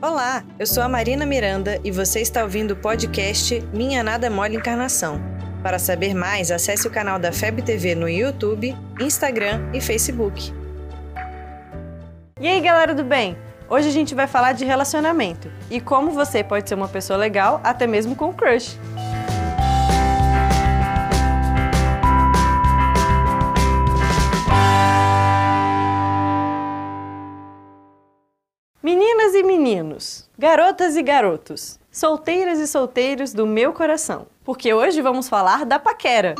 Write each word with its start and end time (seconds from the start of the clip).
Olá, 0.00 0.44
eu 0.60 0.64
sou 0.64 0.80
a 0.84 0.88
Marina 0.88 1.26
Miranda 1.26 1.80
e 1.82 1.90
você 1.90 2.20
está 2.20 2.44
ouvindo 2.44 2.70
o 2.70 2.76
podcast 2.76 3.60
Minha 3.72 4.00
Nada 4.00 4.30
Mole 4.30 4.54
Encarnação. 4.54 5.20
Para 5.60 5.76
saber 5.76 6.14
mais, 6.14 6.52
acesse 6.52 6.86
o 6.86 6.90
canal 6.90 7.18
da 7.18 7.32
FEB 7.32 7.62
TV 7.62 7.96
no 7.96 8.08
YouTube, 8.08 8.76
Instagram 9.00 9.68
e 9.74 9.80
Facebook. 9.80 10.54
E 12.40 12.46
aí, 12.46 12.60
galera 12.60 12.94
do 12.94 13.02
bem? 13.02 13.36
Hoje 13.68 13.88
a 13.88 13.92
gente 13.92 14.14
vai 14.14 14.28
falar 14.28 14.52
de 14.52 14.64
relacionamento 14.64 15.50
e 15.68 15.80
como 15.80 16.12
você 16.12 16.44
pode 16.44 16.68
ser 16.68 16.76
uma 16.76 16.86
pessoa 16.86 17.16
legal 17.16 17.60
até 17.64 17.84
mesmo 17.84 18.14
com 18.14 18.32
crush. 18.32 18.78
Garotas 30.38 30.96
e 30.96 31.02
garotos, 31.02 31.78
solteiras 31.90 32.58
e 32.58 32.66
solteiros 32.66 33.32
do 33.32 33.46
meu 33.46 33.72
coração, 33.72 34.26
porque 34.44 34.72
hoje 34.72 35.00
vamos 35.02 35.28
falar 35.28 35.64
da 35.64 35.78
paquera. 35.78 36.34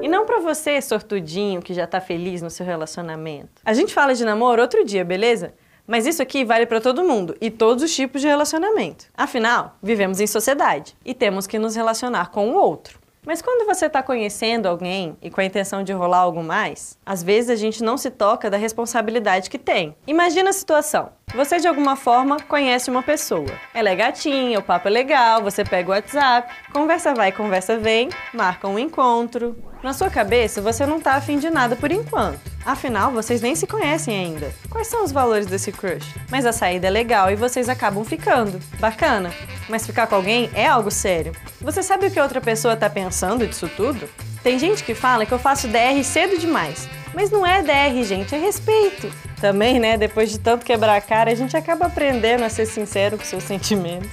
E 0.00 0.08
não 0.08 0.24
pra 0.24 0.40
você, 0.40 0.80
sortudinho, 0.80 1.60
que 1.60 1.74
já 1.74 1.86
tá 1.86 2.00
feliz 2.00 2.40
no 2.40 2.50
seu 2.50 2.64
relacionamento. 2.64 3.62
A 3.64 3.72
gente 3.72 3.92
fala 3.92 4.14
de 4.14 4.24
namoro 4.24 4.62
outro 4.62 4.84
dia, 4.84 5.04
beleza? 5.04 5.54
Mas 5.86 6.06
isso 6.06 6.20
aqui 6.20 6.44
vale 6.44 6.66
para 6.66 6.80
todo 6.80 7.02
mundo 7.02 7.34
e 7.40 7.50
todos 7.50 7.82
os 7.82 7.94
tipos 7.94 8.20
de 8.20 8.28
relacionamento. 8.28 9.06
Afinal, 9.16 9.76
vivemos 9.82 10.20
em 10.20 10.26
sociedade 10.26 10.94
e 11.04 11.14
temos 11.14 11.46
que 11.46 11.58
nos 11.58 11.74
relacionar 11.74 12.30
com 12.30 12.50
o 12.50 12.54
outro. 12.54 12.98
Mas 13.24 13.42
quando 13.42 13.66
você 13.66 13.86
está 13.86 14.02
conhecendo 14.02 14.66
alguém 14.66 15.16
e 15.20 15.30
com 15.30 15.40
a 15.40 15.44
intenção 15.44 15.82
de 15.82 15.92
rolar 15.92 16.18
algo 16.18 16.42
mais, 16.42 16.98
às 17.04 17.22
vezes 17.22 17.50
a 17.50 17.56
gente 17.56 17.82
não 17.82 17.96
se 17.96 18.10
toca 18.10 18.48
da 18.48 18.56
responsabilidade 18.56 19.50
que 19.50 19.58
tem. 19.58 19.94
Imagina 20.06 20.50
a 20.50 20.52
situação. 20.52 21.10
Você 21.34 21.58
de 21.58 21.68
alguma 21.68 21.94
forma 21.94 22.38
conhece 22.48 22.90
uma 22.90 23.02
pessoa. 23.02 23.50
Ela 23.74 23.90
é 23.90 23.96
gatinha, 23.96 24.58
o 24.58 24.62
papo 24.62 24.88
é 24.88 24.90
legal, 24.90 25.42
você 25.42 25.64
pega 25.64 25.88
o 25.88 25.92
WhatsApp, 25.92 26.52
conversa 26.72 27.14
vai, 27.14 27.30
conversa 27.30 27.76
vem, 27.78 28.08
marca 28.32 28.66
um 28.66 28.78
encontro. 28.78 29.56
Na 29.82 29.92
sua 29.92 30.10
cabeça, 30.10 30.60
você 30.60 30.84
não 30.84 31.00
tá 31.00 31.14
afim 31.14 31.38
de 31.38 31.50
nada 31.50 31.76
por 31.76 31.92
enquanto. 31.92 32.40
Afinal, 32.64 33.12
vocês 33.12 33.40
nem 33.40 33.54
se 33.54 33.66
conhecem 33.66 34.18
ainda. 34.18 34.52
Quais 34.68 34.88
são 34.88 35.04
os 35.04 35.12
valores 35.12 35.46
desse 35.46 35.70
crush? 35.70 36.14
Mas 36.30 36.44
a 36.44 36.52
saída 36.52 36.88
é 36.88 36.90
legal 36.90 37.30
e 37.30 37.36
vocês 37.36 37.68
acabam 37.68 38.04
ficando. 38.04 38.58
Bacana. 38.80 39.32
Mas 39.68 39.86
ficar 39.86 40.06
com 40.06 40.16
alguém 40.16 40.50
é 40.54 40.66
algo 40.66 40.90
sério. 40.90 41.32
Você 41.60 41.82
sabe 41.82 42.06
o 42.06 42.10
que 42.10 42.20
outra 42.20 42.40
pessoa 42.40 42.76
tá 42.76 42.90
pensando 42.90 43.46
disso 43.46 43.70
tudo? 43.76 44.08
Tem 44.42 44.58
gente 44.58 44.82
que 44.82 44.94
fala 44.94 45.24
que 45.24 45.32
eu 45.32 45.38
faço 45.38 45.68
DR 45.68 46.02
cedo 46.02 46.38
demais. 46.38 46.88
Mas 47.14 47.30
não 47.30 47.46
é 47.46 47.62
DR, 47.62 48.02
gente, 48.02 48.34
é 48.34 48.38
respeito. 48.38 49.10
Também, 49.40 49.78
né, 49.78 49.96
depois 49.96 50.30
de 50.30 50.38
tanto 50.38 50.64
quebrar 50.64 50.96
a 50.96 51.00
cara, 51.00 51.30
a 51.30 51.34
gente 51.34 51.56
acaba 51.56 51.86
aprendendo 51.86 52.42
a 52.42 52.48
ser 52.48 52.66
sincero 52.66 53.16
com 53.16 53.24
seus 53.24 53.44
sentimentos. 53.44 54.10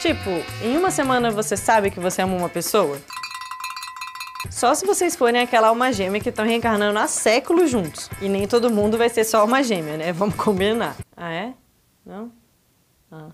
Tipo, 0.00 0.30
em 0.62 0.76
uma 0.76 0.90
semana 0.90 1.30
você 1.30 1.56
sabe 1.56 1.90
que 1.90 1.98
você 1.98 2.22
ama 2.22 2.36
uma 2.36 2.48
pessoa? 2.48 2.98
Só 4.50 4.74
se 4.74 4.86
vocês 4.86 5.16
forem 5.16 5.40
aquela 5.40 5.68
alma 5.68 5.92
gêmea 5.92 6.20
que 6.20 6.28
estão 6.28 6.44
reencarnando 6.44 6.98
há 6.98 7.06
séculos 7.06 7.70
juntos. 7.70 8.10
E 8.20 8.28
nem 8.28 8.46
todo 8.46 8.70
mundo 8.70 8.96
vai 8.96 9.08
ser 9.08 9.24
só 9.24 9.40
alma 9.40 9.62
gêmea, 9.62 9.96
né? 9.96 10.12
Vamos 10.12 10.34
combinar. 10.36 10.96
Ah, 11.16 11.32
é? 11.32 11.54
Não? 12.04 12.30
Ah. 13.10 13.30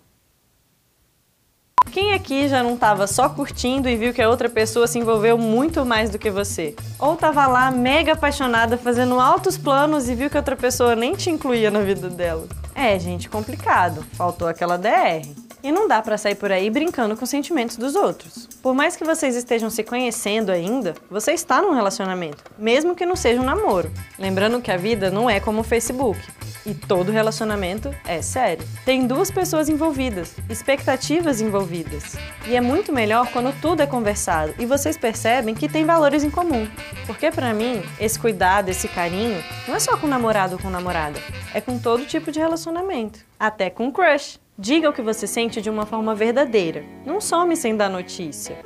Quem 1.93 2.15
aqui 2.15 2.49
já 2.49 2.63
não 2.63 2.73
estava 2.73 3.07
só 3.07 3.29
curtindo 3.29 3.87
e 3.87 3.95
viu 3.97 4.15
que 4.15 4.23
a 4.23 4.29
outra 4.31 4.49
pessoa 4.49 4.87
se 4.87 4.99
envolveu 4.99 5.37
muito 5.37 5.85
mais 5.85 6.09
do 6.09 6.19
que 6.19 6.31
você? 6.31 6.75
Ou 6.99 7.13
estava 7.13 7.47
lá 7.47 7.71
mega 7.71 8.15
apaixonada 8.15 8.79
fazendo 8.79 9.21
altos 9.21 9.59
planos 9.59 10.09
e 10.09 10.15
viu 10.15 10.31
que 10.31 10.39
a 10.39 10.41
outra 10.41 10.57
pessoa 10.57 10.97
nem 10.97 11.15
te 11.15 11.29
incluía 11.29 11.71
na 11.71 11.81
vida 11.83 12.09
dela? 12.09 12.49
É, 12.75 12.99
gente, 12.99 13.29
complicado. 13.29 14.03
Faltou 14.15 14.49
aquela 14.49 14.79
DR. 14.79 15.29
E 15.63 15.71
não 15.71 15.87
dá 15.87 16.01
para 16.01 16.17
sair 16.17 16.35
por 16.35 16.51
aí 16.51 16.71
brincando 16.71 17.15
com 17.15 17.25
os 17.25 17.31
sentimentos 17.31 17.77
dos 17.77 17.95
outros. 17.95 18.49
Por 18.63 18.75
mais 18.75 18.97
que 18.97 19.05
vocês 19.05 19.37
estejam 19.37 19.69
se 19.69 19.85
conhecendo 19.85 20.51
ainda, 20.51 20.95
você 21.11 21.33
está 21.33 21.61
num 21.61 21.75
relacionamento, 21.75 22.43
mesmo 22.59 22.97
que 22.97 23.05
não 23.05 23.15
seja 23.15 23.41
um 23.41 23.45
namoro. 23.45 23.93
Lembrando 24.19 24.63
que 24.63 24.73
a 24.73 24.79
vida 24.79 25.11
não 25.11 25.29
é 25.29 25.39
como 25.39 25.61
o 25.61 25.65
Facebook. 25.65 26.19
E 26.65 26.75
todo 26.75 27.11
relacionamento 27.11 27.93
é 28.07 28.23
sério. 28.23 28.65
Tem 28.85 29.07
duas 29.07 29.31
pessoas 29.31 29.69
envolvidas, 29.69 30.37
expectativas 30.49 31.41
envolvidas. 31.41 32.17
E 32.47 32.55
é 32.55 32.61
muito 32.61 32.93
melhor 32.93 33.29
quando 33.33 33.53
tudo 33.61 33.83
é 33.83 33.87
conversado 33.87 34.55
e 34.59 34.67
vocês 34.67 34.97
percebem 34.97 35.55
que 35.55 35.69
tem 35.69 35.85
valores 35.85 36.23
em 36.23 36.31
comum. 36.31 36.69
Porque 37.07 37.31
para 37.33 37.53
mim, 37.53 37.83
esse 37.99 38.19
cuidado, 38.19 38.69
esse 38.69 38.87
carinho, 38.87 39.43
não 39.67 39.75
é 39.75 39.81
só 39.81 39.97
com 39.97 40.07
namorado 40.07 40.55
ou 40.55 40.63
com 40.63 40.71
namorada, 40.71 41.19
é 41.53 41.61
com 41.61 41.79
todo 41.79 42.07
tipo 42.07 42.31
de 42.31 42.39
relacionamento, 42.39 43.21
até 43.39 43.69
com 43.69 43.91
crush. 43.91 44.41
Diga 44.57 44.89
o 44.89 44.93
que 44.93 45.03
você 45.03 45.27
sente 45.27 45.61
de 45.61 45.71
uma 45.71 45.87
forma 45.87 46.15
verdadeira. 46.15 46.85
Não 47.05 47.21
some 47.21 47.57
sem 47.57 47.77
dar 47.77 47.89
notícia. 47.89 48.57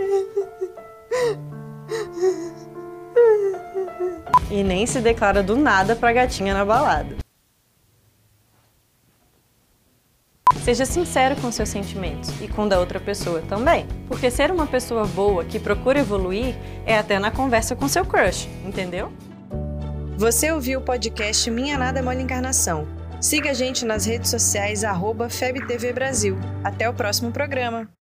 E 4.51 4.63
nem 4.63 4.85
se 4.85 5.01
declara 5.01 5.43
do 5.43 5.57
nada 5.57 5.97
pra 5.97 6.13
gatinha 6.13 6.53
na 6.53 6.65
balada. 6.65 7.26
Seja 10.67 10.85
sincero 10.85 11.37
com 11.37 11.53
seus 11.53 11.69
sentimentos 11.69 12.29
e 12.41 12.49
com 12.49 12.67
da 12.67 12.81
outra 12.81 12.99
pessoa 12.99 13.41
também. 13.41 13.87
Porque 14.09 14.29
ser 14.33 14.51
uma 14.51 14.67
pessoa 14.67 15.07
boa 15.07 15.45
que 15.45 15.61
procura 15.61 16.01
evoluir 16.01 16.57
é 16.85 16.99
até 16.99 17.21
na 17.21 17.31
conversa 17.31 17.77
com 17.77 17.87
seu 17.87 18.05
crush, 18.05 18.49
entendeu? 18.65 19.13
Você 20.17 20.51
ouviu 20.51 20.81
o 20.81 20.83
podcast 20.83 21.49
Minha 21.53 21.79
Nada 21.79 22.03
Mole 22.03 22.21
Encarnação. 22.21 22.85
Siga 23.21 23.53
a 23.53 23.55
gente 23.55 23.85
nas 23.85 24.07
redes 24.07 24.29
sociais, 24.29 24.83
arroba 24.83 25.31
FebTV 25.31 25.93
Brasil. 25.93 26.37
Até 26.65 26.91
o 26.91 26.95
próximo 26.95 27.31
programa. 27.31 27.89